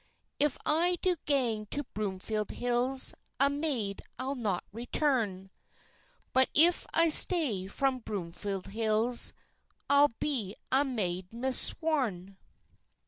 [0.39, 5.51] "If I do gang to Broomfield Hills A maid I'll not return;
[6.33, 9.31] But if I stay from Broomfield Hills,
[9.91, 12.37] I'll be a maid mis sworn."